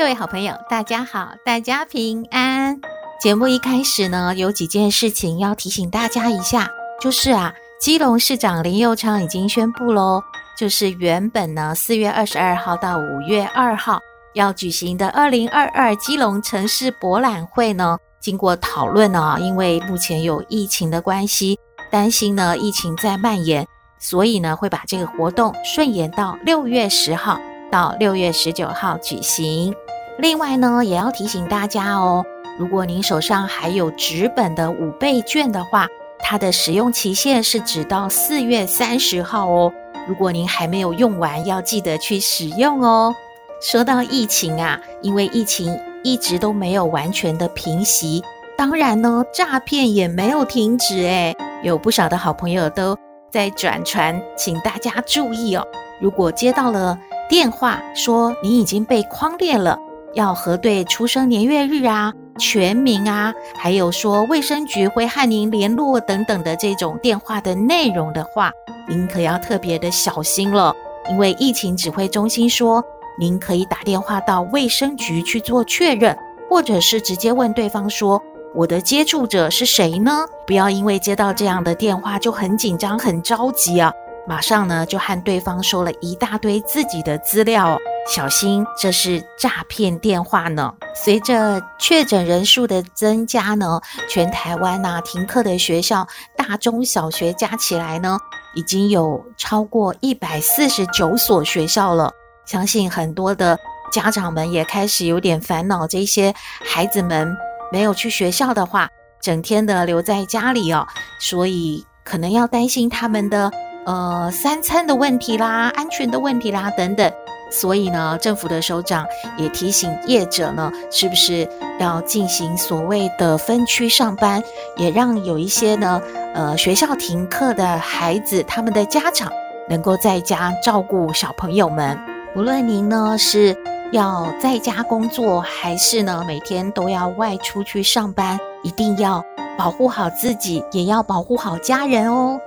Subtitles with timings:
[0.00, 2.80] 各位好朋友，大家好，大家平安。
[3.20, 6.70] 节目一开始呢，有几件事情要提醒大家一下。
[6.98, 10.22] 就是啊，基隆市长林佑昌已经宣布喽，
[10.56, 14.00] 就是原本呢四月二十二号到五月二号
[14.32, 21.58] 要举行的二零二二基隆城市博览会呢，经过讨论呢，因为目前有疫情的关系，
[21.90, 27.38] 担心呢疫情在蔓延，所以呢会把这个活动顺延到六月十号
[27.70, 29.74] 到六月十九号举行。
[30.18, 32.24] 另外呢，也要提醒大家哦，
[32.58, 35.86] 如果您手上还有纸本的五倍券的话。
[36.22, 39.72] 它的使用期限是直到四月三十号哦。
[40.06, 43.12] 如果您还没有用完，要记得去使用哦。
[43.60, 48.22] 说到疫情啊，因为疫情一直都没有完全的平息，
[48.56, 51.34] 当然呢，诈骗也没有停止诶。
[51.62, 52.96] 有不少的好朋友都
[53.30, 55.66] 在转传，请大家注意哦。
[56.00, 56.96] 如果接到了
[57.30, 59.78] 电话说你已经被框列了，
[60.14, 62.12] 要核对出生年月日啊。
[62.40, 68.50] 全名啊，还有说卫生局会和您联络等等的这种电话的内容的话，
[68.88, 70.74] 您可要特别的小心了。
[71.08, 72.82] 因为疫情指挥中心说，
[73.16, 76.16] 您可以打电话到卫生局去做确认，
[76.48, 78.20] 或者是直接问对方说，
[78.56, 80.26] 我的接触者是谁呢？
[80.48, 83.92] 不要因为接到这样的电话就很紧张、很着急啊，
[84.30, 87.76] 马上呢就和对方说了一大堆自己的资料。
[88.08, 90.72] 小心，这是诈骗电话呢。
[90.94, 98.16] 随着确诊人数的增加呢，全台湾呐停课的学校，大中小学加起来呢，
[98.54, 102.12] 已经有超过一百四十九所学校了。
[102.46, 103.58] 相信很多的
[103.90, 106.32] 家长们也开始有点烦恼，这些
[106.64, 107.36] 孩子们
[107.72, 108.88] 没有去学校的话，
[109.20, 110.86] 整天的留在家里哦，
[111.18, 113.50] 所以可能要担心他们的
[113.90, 117.10] 呃三餐的问题啦、安全的问题啦等等。
[117.50, 119.04] 所以呢，政府的首长
[119.36, 121.48] 也提醒业者呢，是不是
[121.80, 124.40] 要进行所谓的分区上班，
[124.76, 126.00] 也让有一些呢，
[126.32, 129.32] 呃，学校停课的孩子，他们的家长
[129.68, 131.98] 能够在家照顾小朋友们。
[132.36, 133.56] 无论您呢是
[133.90, 139.24] 要在家工作，还是呢每天都要外出去上班，一定要
[139.58, 142.38] 保护好自己，也要保护好家人哦。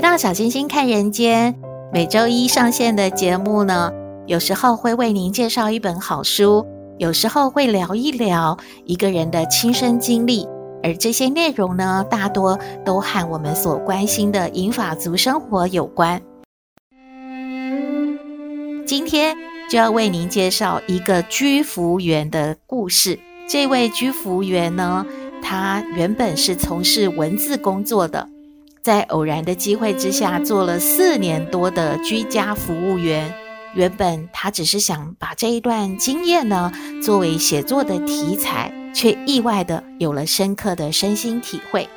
[0.00, 1.54] 回到小星星看人间，
[1.92, 3.92] 每周一上线的节目呢，
[4.26, 6.66] 有时候会为您介绍一本好书，
[6.96, 8.56] 有时候会聊一聊
[8.86, 10.48] 一个人的亲身经历，
[10.82, 16.22] 而这些内容呢，大多都和我们所关心的银发族生活有关。
[18.86, 19.36] 今天
[19.68, 23.18] 就要为您介绍一个居服员的故事。
[23.46, 25.04] 这位居服员呢，
[25.42, 28.26] 他原本是从事文字工作的。
[28.82, 33.32] 在偶然的机会之下，做了四年多的居家服务员。
[33.74, 41.88] 原本他只是想把这一段经验呢，作为写作的题材，却意外的有了深刻的身心体会。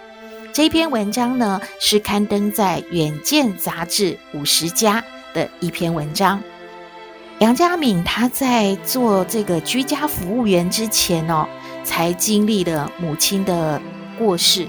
[0.51, 6.39] 这篇文章呢，是刊登在《远见》杂志五十家的一篇文章。
[7.39, 11.47] 杨佳敏他在做这个居家服务员之前哦，
[11.83, 13.81] 才经历了母亲的
[14.19, 14.67] 过世。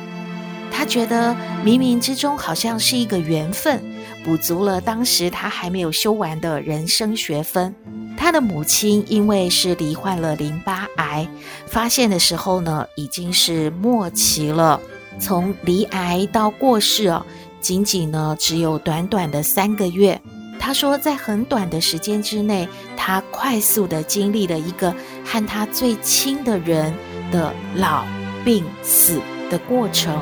[0.76, 1.32] 他觉得
[1.64, 3.80] 冥冥之中好像是一个缘分，
[4.24, 7.72] 补足了当时他还没有修完的人生学分。
[8.16, 11.28] 他的母亲因为是罹患了淋巴癌，
[11.66, 14.80] 发现的时候呢，已经是末期了。
[15.20, 17.24] 从罹癌到过世哦，
[17.60, 20.20] 仅仅呢只有短短的三个月。
[20.58, 24.92] 他说，在很短的时间之内，他快速地经历了一个
[25.24, 26.92] 和他最亲的人
[27.30, 28.04] 的老、
[28.44, 29.20] 病、死
[29.50, 30.18] 的过程。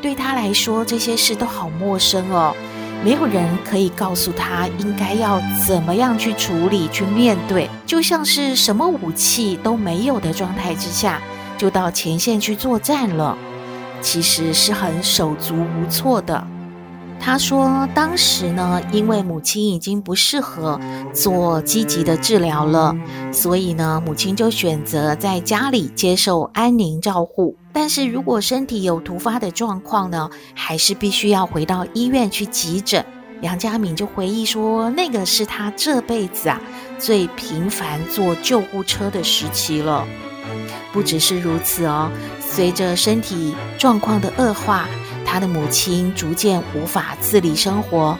[0.00, 2.54] 对他来说，这些事都好陌生哦，
[3.04, 11.20] 没有人可以告诉他应该要怎么样去处理、去面对，就像是什么武器都没有的状态之下，
[11.56, 13.36] 就到前线去作战了，
[14.00, 16.46] 其实是很手足无措的。
[17.20, 20.80] 他说，当时呢，因为母亲已经不适合
[21.12, 22.96] 做积极的治疗了，
[23.32, 27.56] 所以呢，母亲就选择在家里接受安宁照护。
[27.72, 33.04] 但是如果身体有突发的状况呢，还是必须要回到医院去急诊。
[33.42, 36.60] 杨佳敏就回忆说，那个是他这辈子啊
[36.98, 40.04] 最频繁坐救护车的时期了。
[40.92, 42.10] 不只是如此哦，
[42.40, 44.88] 随着身体状况的恶化，
[45.24, 48.18] 他的母亲逐渐无法自理生活，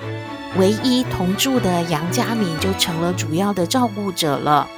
[0.59, 4.69] 唯一同住的杨佳敏就成了主要的照顾者了。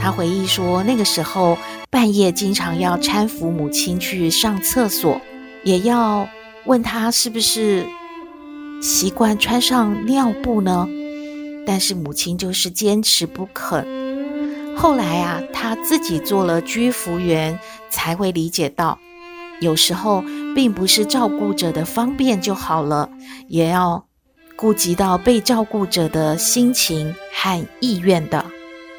[0.00, 1.56] 他回忆说，那个时候
[1.90, 5.20] 半夜经常要搀扶母亲去上厕所，
[5.62, 6.28] 也要
[6.66, 7.86] 问她是不是
[8.82, 10.86] 习惯穿上尿布呢？
[11.66, 14.05] 但是母亲就是坚持不肯。
[14.76, 17.58] 后来啊，他自己做了居服员，
[17.90, 18.98] 才会理解到，
[19.60, 20.22] 有时候
[20.54, 23.08] 并不是照顾者的方便就好了，
[23.48, 24.04] 也要
[24.54, 28.44] 顾及到被照顾者的心情和意愿的。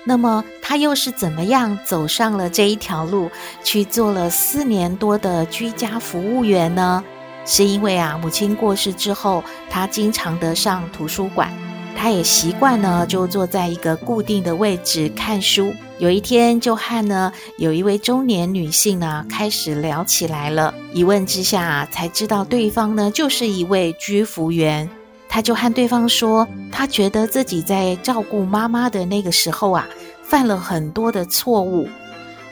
[0.03, 3.29] 那么他又是怎么样走上了这一条路，
[3.63, 7.03] 去做了四年多的居家服务员呢？
[7.45, 11.51] 是因为啊，母亲过世之后，他经常的上图书馆。
[11.99, 15.73] 他也习惯呢，就坐在一个固定的位置看书。
[15.97, 20.71] 有一天，就和呢有一位中年女性呢开始聊起来了。
[20.93, 24.87] 一问之下，才知道对方呢就是一位居服员。
[25.27, 29.87] 他就和对方说，他觉得自己在照顾妈妈的那个时候啊，
[30.21, 31.89] 犯了很多的错误。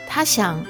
[0.09, 0.65] 他想，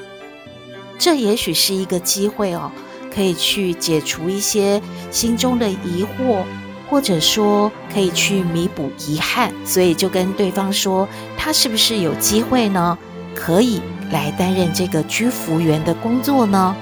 [1.00, 2.70] 这也许是一个机会哦，
[3.14, 4.82] 可以去解除一些
[5.12, 6.44] 心中的疑惑。
[6.90, 12.98] 或者说可以去弥补遗憾，所以就跟对方说，他是不是有机会呢？
[13.34, 16.76] 可以来担任这个居服员的工作呢？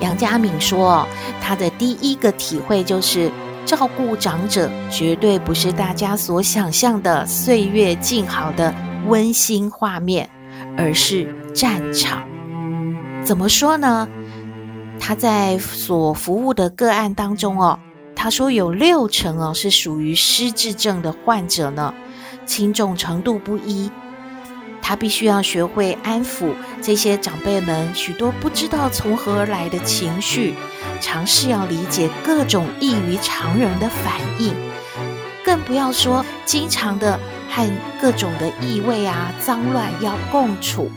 [0.00, 1.06] 杨佳敏说，
[1.40, 3.30] 他的第一个体会就是，
[3.64, 8.74] 照顾长者绝对不是大家所想象的岁月静好的
[9.06, 10.28] 温馨画面，
[10.76, 12.22] 而是战场。
[13.24, 14.06] 怎么说呢？
[15.06, 17.78] 他在所服务的个案当中哦，
[18.16, 21.92] 他说有六成哦是属于失智症的患者呢，
[22.46, 23.90] 轻重程度不一。
[24.80, 30.54] 他必须要学会安抚这些长辈们许多不知道从何而来的情绪，
[31.02, 34.54] 尝试要理解各种异于常人的反应，
[35.44, 37.20] 更不要说经常的
[37.50, 37.70] 和
[38.00, 40.90] 各种的异味啊、脏乱要共处，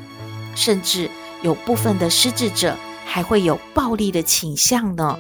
[0.56, 1.10] 甚至
[1.42, 2.74] 有部分的失智者。
[3.10, 5.18] 还会有暴力的倾向呢。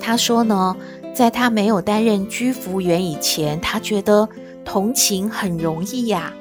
[0.00, 0.76] 他说呢，
[1.14, 4.28] 在他没有担任居服员以前，他觉得
[4.64, 6.32] 同情很容易呀。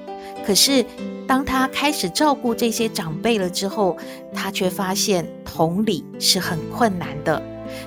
[0.46, 0.86] 可是
[1.26, 3.98] 当他开始照顾这些长辈了之后，
[4.34, 7.42] 他却发现同理是很困难的。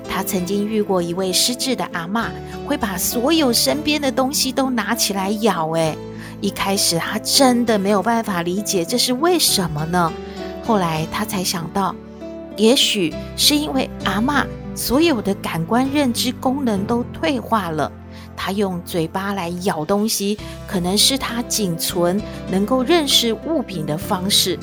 [0.07, 2.29] 他曾经遇过一位失智的阿嬷，
[2.67, 5.69] 会把所有身边的东西都拿起来咬。
[5.71, 5.97] 诶，
[6.39, 10.13] 一开始他真的没有办法理解这是为什么呢？
[10.63, 11.95] 后来他才想到，
[12.55, 17.91] 也许是因为阿嬷所有的感官认知功能都退化了，
[18.35, 20.37] 她用嘴巴来咬东西，
[20.67, 24.57] 可能是她仅存能够认识物品的方式，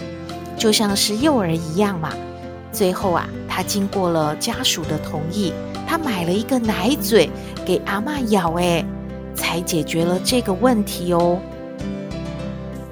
[0.56, 2.12] 就像是幼儿一样嘛。
[2.70, 5.52] 最后啊，他经过了家属的同意，
[5.86, 7.28] 他买了一个奶嘴
[7.64, 8.84] 给阿嬷咬，诶，
[9.34, 11.38] 才解决了这个问题哦。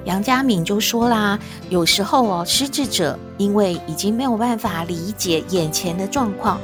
[0.07, 1.37] 杨佳敏就说啦，
[1.69, 6.61] 有时候哦，失智者因为已经没有办法理解眼前的状况，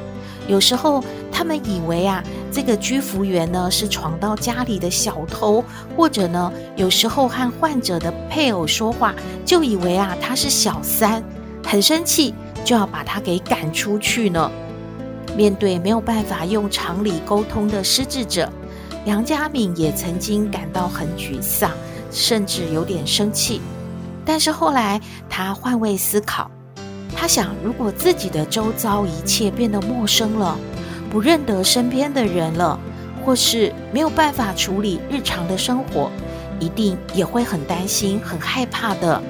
[0.48, 2.24] 有时候他们以为啊，
[2.54, 5.62] 这个居服员呢是闯到家里的小偷，
[5.94, 11.22] 或者呢，有时候和患者的配偶说话，就以为啊他是小三，
[11.66, 12.34] 很生气，
[12.64, 14.50] 就要把他给赶出去呢。
[15.36, 18.50] 面对没有办法用常理沟通的失智者，
[19.04, 21.70] 杨佳敏也曾经感到很沮丧。
[22.14, 23.60] 甚至有点生气，
[24.24, 26.50] 但是后来他换位思考，
[27.16, 30.56] 他想，如果自己的周遭一切变得陌生了，
[31.10, 32.80] 不认得身边的人了，
[33.26, 36.12] 或是没有办法处理日常的生活，
[36.60, 39.22] 一定也会很担心、很害怕的。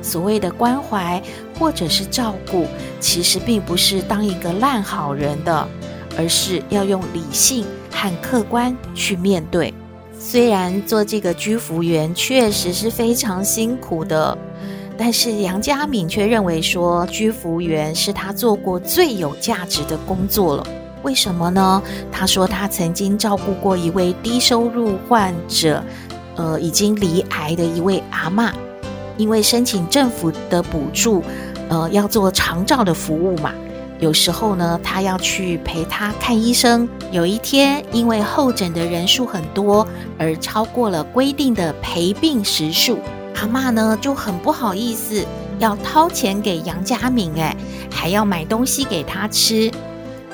[0.00, 1.20] 所谓的关怀
[1.58, 2.66] 或者是照顾，
[3.00, 5.68] 其实并不是当一个烂好人的，
[6.16, 9.74] 而是要用理性和客观去面对。
[10.28, 14.36] 虽然做这个居服员确实是非常辛苦的，
[14.98, 20.66] 但是杨佳敏却认为说，居服员是他做过最有价值的工作了。
[21.04, 21.80] 为什么呢？
[22.10, 25.80] 他说他曾经照顾过一位低收入患者，
[26.34, 28.50] 呃，已经罹癌的一位阿嬷，
[29.16, 31.22] 因为申请政府的补助，
[31.68, 33.54] 呃，要做长照的服务嘛。
[33.98, 36.88] 有时候呢，他要去陪他看医生。
[37.10, 39.86] 有一天，因为候诊的人数很多，
[40.18, 42.98] 而超过了规定的陪病时数，
[43.36, 45.24] 阿嬷呢就很不好意思，
[45.58, 47.56] 要掏钱给杨家敏，哎，
[47.90, 49.70] 还要买东西给他吃。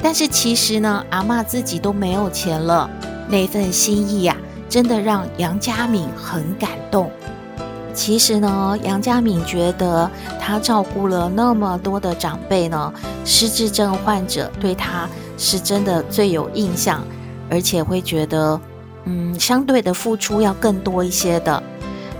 [0.03, 2.91] 但是其实呢，阿嬷自己都没有钱了，
[3.29, 4.37] 那份心意呀，
[4.69, 7.09] 真的让杨家敏很感动。
[7.95, 12.93] 其实呢，杨家敏觉得他照顾了那么多的长辈呢，
[13.25, 17.05] 失智症患者对他是真的最有印象，
[17.51, 18.59] 而且会觉得，
[19.05, 21.63] 嗯，相对的付出要更多一些的。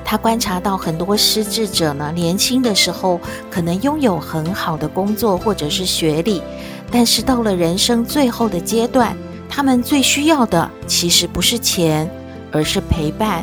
[0.05, 3.19] 他观察到很多失智者呢，年轻的时候
[3.51, 6.43] 可能拥有很好的工作或者是学历，
[6.91, 9.17] 但是到了人生最后的阶段，
[9.49, 12.11] 他们最需要的其实不是钱，
[12.53, 13.43] 而是陪伴。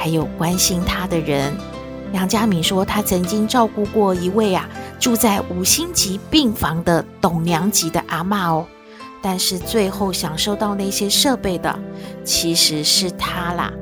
[0.00, 1.52] 还有关心他的人，
[2.12, 8.66] 梁家敏说，他曾经照顾过一位啊住在五星级病房的董娘级的阿嬷哦，
[9.22, 11.78] 但是最后享受到那些设备的
[12.24, 13.72] 其实是他啦，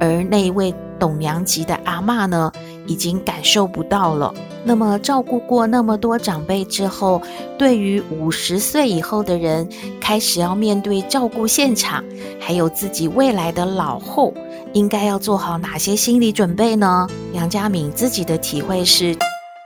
[0.00, 2.52] 而那一位董娘级的阿嬷呢，
[2.90, 4.34] 已经感受不到了。
[4.64, 7.22] 那么照顾过那么多长辈之后，
[7.56, 9.68] 对于五十岁以后的人，
[10.00, 12.04] 开始要面对照顾现场，
[12.40, 14.34] 还有自己未来的老后。
[14.72, 17.06] 应该要做好哪些心理准备呢？
[17.32, 19.16] 杨家敏自己的体会是：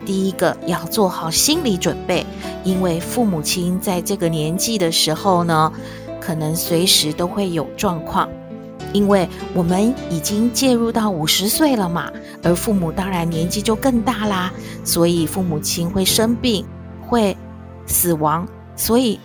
[0.04, 2.24] 第一个要做好心理准备，
[2.62, 5.72] 因为父母亲在这个年纪的时候呢，
[6.20, 8.28] 可能随时都会有状况。
[8.94, 12.10] 因为我们已经介入到五十岁了嘛，
[12.42, 14.52] 而父母当然年纪就更大啦，
[14.84, 16.64] 所以父母亲会生病、
[17.02, 17.36] 会
[17.86, 19.18] 死亡，所以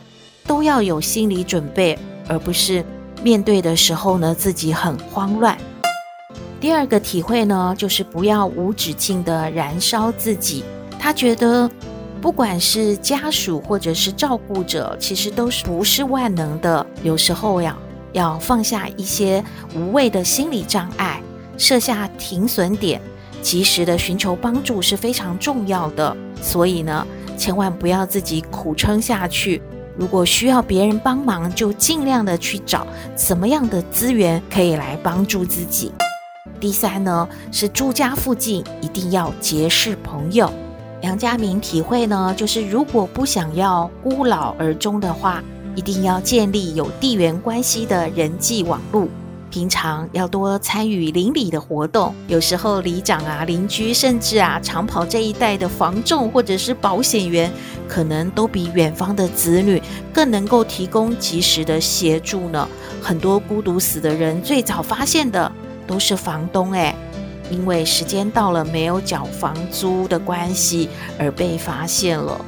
[0.46, 1.98] 都要有心理准备，
[2.28, 2.84] 而不是
[3.24, 5.56] 面对的时候呢，自己很慌乱。
[6.60, 10.64] 第二个体会呢，就是不要无止境的燃烧自己。
[11.00, 11.70] 他觉得，
[12.20, 16.86] 不管是家属或者是照顾者，其实都是不是万能的。
[17.02, 17.78] 有时候呀，
[18.14, 19.44] 要放下一些
[19.76, 21.22] 无谓的心理障碍，
[21.58, 23.02] 设下停损点，
[23.42, 26.16] 及时的寻求帮助是非常重要的。
[26.42, 27.06] 所以呢，
[27.38, 29.62] 千万不要自己苦撑下去。
[29.98, 32.88] 如果需要别人帮忙，就尽量的去找
[33.18, 35.92] 什么样的资源可以来帮助自己。
[36.60, 40.52] 第三呢，是住家附近一定要结识朋友。
[41.02, 45.44] 杨家明体会呢，就是如果不想要孤老而终的话，
[45.80, 49.08] 一定要建立有地缘关系的人际网络。
[49.50, 57.50] 平常要多参与邻里的活动，有时候里长啊、邻居，甚至啊长跑这一带的房仲或者是保险员，
[57.88, 59.82] 可能都比远方的子女
[60.14, 62.68] 更能够提供及时的协助呢。
[63.02, 65.50] 很多孤独死的人，最早发现的。
[65.88, 66.94] 都是房东哎，
[67.50, 72.46] 因为时间到了没有缴房租的关系而被发现了。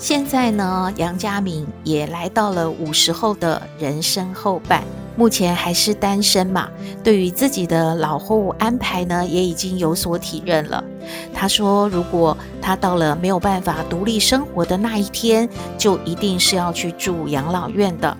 [0.00, 4.82] 现在呢，杨家敏也来到了五十后的人生后半，
[5.14, 6.70] 目前还是单身嘛。
[7.04, 10.82] 对于自己的老后安排呢，也已经有所体认了。
[11.34, 18.16] 他说，如果他到了没有办法独立生活的那一天，就一定是要去住养老院的。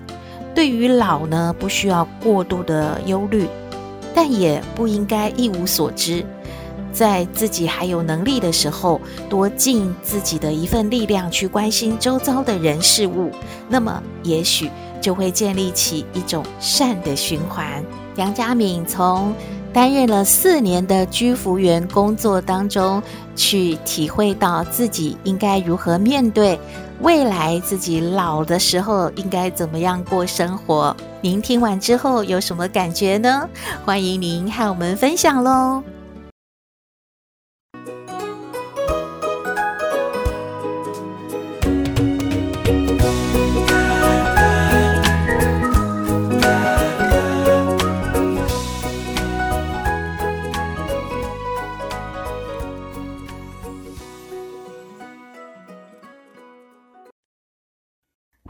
[0.53, 3.47] 对于老呢，不需要过度的忧虑。
[4.13, 6.23] 但也不应该一无所知，
[6.93, 13.31] 在自己还有能力的时候，多尽自己的一份力量去关心周遭的人事物，
[13.69, 14.69] 那么也许
[15.01, 17.83] 就会建立起一种善的循环。
[18.17, 19.33] 杨家敏从
[19.73, 23.01] 担任了四年的居服员工作当中，
[23.35, 26.59] 去体会到自己应该如何面对
[26.99, 30.95] 未来，自己老的时候应该怎么样过生活。
[31.21, 33.47] 您听完之后有什么感觉呢？
[33.85, 35.81] 欢迎您和我们分享喽！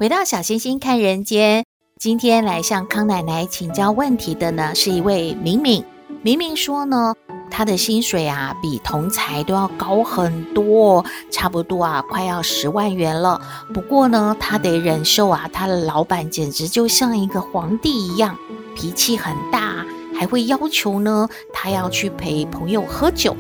[0.02, 1.64] 回到小星星看人间。
[2.00, 5.86] 今天来向康奶奶请教问题的呢，是一位明明。
[6.24, 7.14] 明明说呢，
[7.52, 13.40] 他的薪水啊比同侪都要高很多，差不多啊快要十万元了。
[13.76, 18.36] 不过呢，他得忍受啊，他的老板简直就像一个皇帝一样，
[18.76, 23.38] 脾气很大，还会要求呢他要去陪朋友喝酒。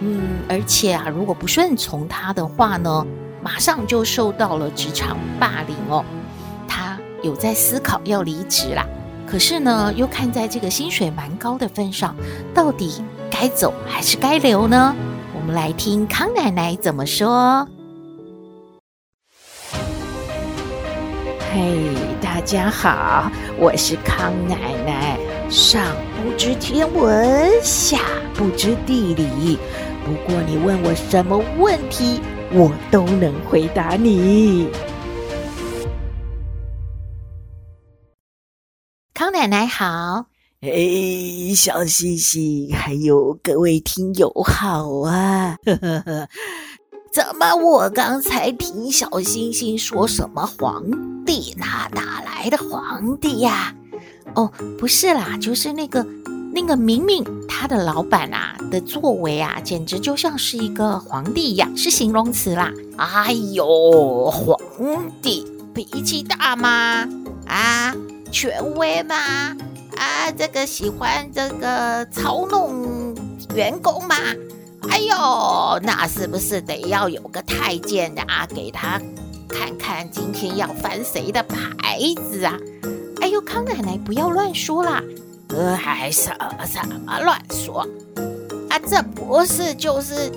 [0.00, 3.06] 嗯，而且啊，如果不顺从他的话呢，
[3.42, 6.04] 马上就受到了职场霸凌哦。
[6.68, 8.86] 他有在思考要离职啦，
[9.26, 12.14] 可是呢，又看在这个薪水蛮高的份上，
[12.54, 14.94] 到底该走还是该留呢？
[15.34, 17.66] 我们来听康奶奶怎么说。
[21.52, 24.56] 嘿，大家好，我是康奶
[24.86, 25.18] 奶。
[25.48, 25.82] 上
[26.22, 27.98] 不知天文，下
[28.34, 29.58] 不知地理，
[30.04, 32.20] 不过你问我什么问题，
[32.52, 34.68] 我都能回答你。
[39.14, 40.26] 康奶奶好，
[40.60, 45.56] 哎，小星星，还有各位听友好啊！
[45.64, 46.28] 呵呵呵。
[47.12, 47.54] 怎么？
[47.54, 50.84] 我刚才听小星星说什么皇
[51.24, 51.54] 帝？
[51.56, 53.74] 哪哪来的皇帝呀？
[54.34, 56.04] 哦，不是啦，就是那个
[56.52, 62.72] 那个明明他的老板啊的作为啊，简直就像是一个皇帝一样，是形容词啦。
[62.96, 64.58] 哎呦，皇
[65.22, 67.08] 帝脾气大吗？
[67.46, 67.94] 啊，
[68.32, 69.14] 权威吗？
[69.96, 73.14] 啊，这个喜欢这个操弄
[73.54, 74.16] 员工吗？
[74.88, 79.00] 哎呦，那是不是得要有个太监啊，给他
[79.48, 81.98] 看看今天要翻谁的牌
[82.30, 82.56] 子啊？
[83.20, 85.02] 哎呦，康奶奶不要乱说啦！
[85.50, 87.86] 呃，还什么什么乱说？
[88.68, 90.30] 啊，这不是就是。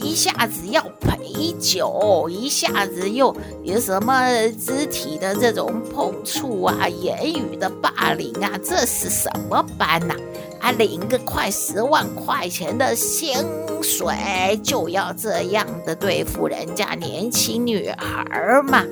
[0.00, 10.14] 一下子要陪酒，一下子又有什么肢体的这种碰触啊，言语的霸凌啊，这是什么班呐？
[10.60, 13.34] 啊，领个快十万块钱的薪
[13.82, 18.84] 水，就要这样的对付人家年轻女孩吗？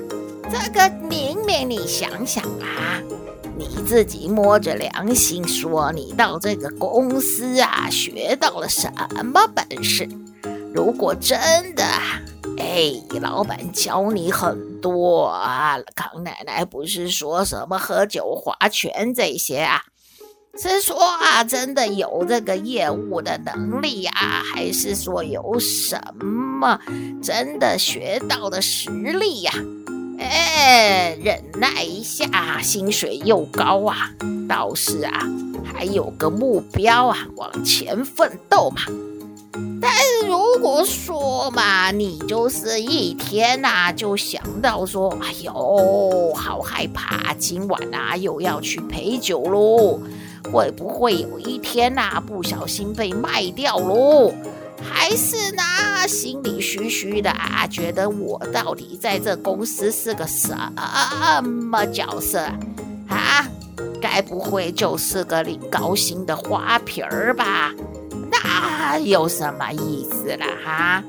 [0.51, 2.99] 这个明明你想想啊，
[3.57, 8.91] 你自己摸着良心说，你到这个公司啊，学到了什
[9.25, 10.07] 么本事？
[10.73, 11.39] 如果真
[11.73, 11.83] 的，
[12.59, 19.81] 哎，老板教你很多啊，康奶奶不是说什么喝酒划拳这些啊，
[20.55, 26.79] 是说啊，真的有这个业务的能力啊，还是说有什么
[27.23, 29.51] 真的学到的实力呀？
[30.19, 34.11] 哎，忍耐一下，薪水又高啊，
[34.47, 35.27] 倒是啊，
[35.63, 38.81] 还有个目标啊，往前奋斗嘛。
[39.79, 39.91] 但
[40.27, 49.99] 如果说嘛，你就是一天呐、啊，就想到说，哎呦，好害怕，今晚啊又要去陪酒喽，
[50.51, 54.33] 会不会有一天呐、啊，不小心被卖掉喽？
[54.81, 55.63] 还是呢，
[56.07, 60.55] 心里虚虚的啊，觉得我到底在这公司是个什
[61.43, 62.39] 么角色
[63.07, 63.47] 啊？
[63.99, 67.73] 该不会就是个领高薪的花瓶儿吧？
[68.31, 71.03] 那有什么意思了哈？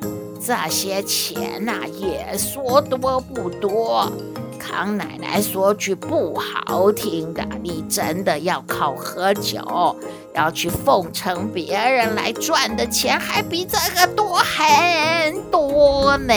[0.45, 4.11] 这些钱呐、也说多不多。
[4.59, 9.97] 康奶奶说句不好听的，你真的要靠喝酒，
[10.39, 16.33] 要去奉承别人来赚的钱，还比这个多很多呢。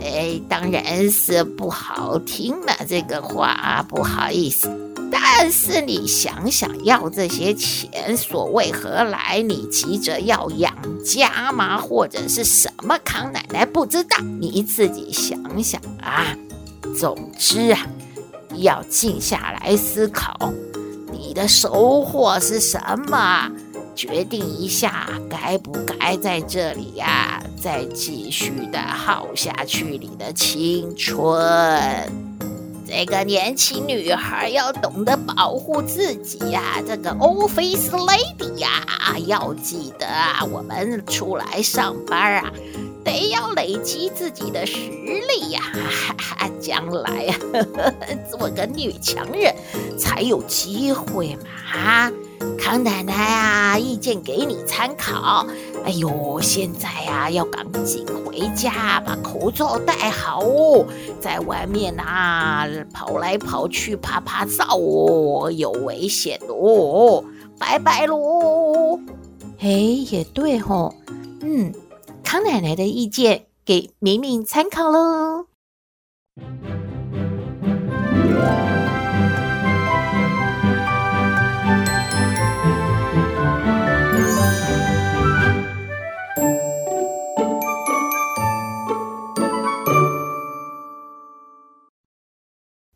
[0.00, 4.70] 哎，当然是不好听了，这个话不好意思。
[5.10, 9.42] 但是你想想，要这些钱所为何来？
[9.46, 11.76] 你急着要养家吗？
[11.76, 12.98] 或者是什么？
[13.04, 16.34] 康奶奶不知道，你自己想想啊。
[16.98, 17.86] 总之啊，
[18.56, 20.50] 要静下来思考，
[21.32, 23.50] 你的收获是什么？
[23.94, 32.31] 决定一下，该不该在这里呀、再继续的耗下去你的青春。
[32.94, 38.68] 这个年轻女孩要懂得保护自己呀、这个 office lady 呀、
[39.26, 42.52] 要记得啊，我们出来上班啊，
[43.02, 45.62] 得要累积自己的实力呀、
[46.38, 47.34] 啊，将来啊，
[48.30, 49.54] 做个女强人
[49.98, 52.12] 才有机会嘛啊。
[52.58, 55.46] 康奶奶啊，意见给你参考。
[55.84, 60.86] 哎呦，现在呀、啊，要赶紧回家，把口罩戴好哦，
[61.20, 67.24] 在外面啊跑来跑去，怕怕燥哦，有危险哦。
[67.58, 68.98] 拜拜喽。
[69.60, 70.94] 哎，也对吼。
[71.40, 71.72] 嗯，
[72.22, 75.46] 康奶奶的意见给明明参考喽。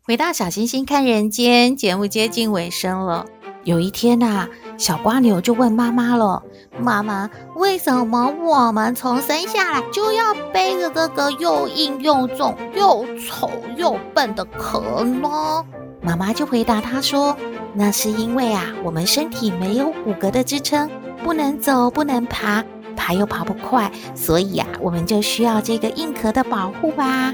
[0.07, 3.25] 回到小星星看人间节目接近尾声了。
[3.65, 6.41] 有一天呐、小蜗牛就问妈妈了
[6.79, 15.65] ：“妈妈，为什么我们从生下来就要背着这个又硬又重、又丑又笨的壳呢？”
[16.01, 17.35] 妈妈就回答他说
[17.75, 20.89] ：“那是因为啊，我们身体没有骨骼的支撑，
[21.21, 22.63] 不能走，不能爬，
[22.95, 27.33] 爬又爬不快，所以啊，我们就需要这个硬壳的保护吧。”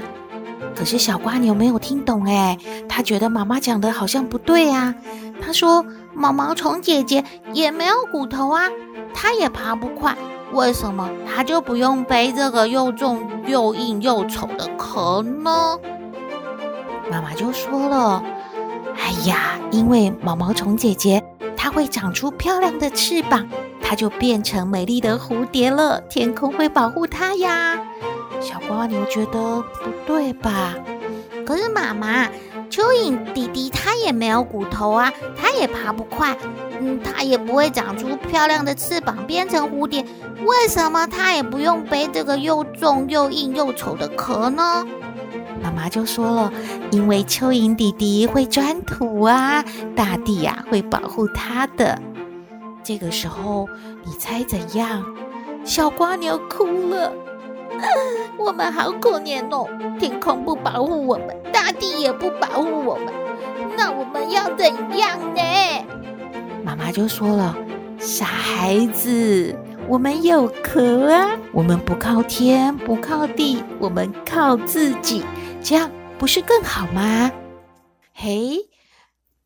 [0.74, 2.58] 可是小蜗牛没有听懂，哎，
[2.88, 4.94] 他觉得妈妈讲的好像不对啊。
[5.40, 5.84] 他说
[6.14, 8.68] ：“毛毛虫姐姐也没有骨头啊，
[9.12, 10.16] 它也爬不快，
[10.52, 15.78] 为什么它就不用背这个又重又硬又丑的壳呢？”
[17.10, 18.22] 妈妈就说了
[18.96, 21.22] ：“哎呀，因为毛毛虫姐姐
[21.56, 23.48] 它会长出漂亮的翅膀，
[23.82, 27.78] 它就变成美丽的蝴蝶了，天空会保护它呀。”
[28.44, 30.74] 小瓜牛觉得不对吧？
[31.46, 32.26] 可是妈妈，
[32.70, 36.36] 蚯蚓弟弟它也没有骨头啊，它也爬不快，
[36.78, 40.04] 嗯，它也不会长出漂亮的翅膀变成蝴蝶，
[40.44, 44.86] 为什么它也不用背这个又重又硬又丑的壳呢？
[45.62, 46.52] 妈妈就说了，
[46.90, 49.64] 因为蚯蚓弟弟会钻土啊，
[49.96, 51.98] 大地呀会保护它的。
[52.82, 53.66] 这个时候，
[54.04, 55.02] 你猜怎样？
[55.64, 57.10] 小瓜牛哭了。
[58.38, 63.12] 我们好可怜哦，天空不保护我们，大地也不保护我们，
[63.76, 64.66] 那我们要怎
[64.98, 65.42] 样呢？
[66.64, 67.56] 妈妈就说了
[67.98, 69.54] ：“傻孩子，
[69.88, 75.24] 我们有壳啊，我们不靠天，不靠地，我们靠自己，
[75.62, 77.30] 这样不是更好吗？”
[78.12, 78.68] 嘿，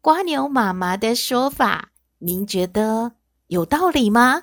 [0.00, 1.88] 瓜牛妈妈的说法，
[2.18, 3.12] 您觉得
[3.48, 4.42] 有道理吗？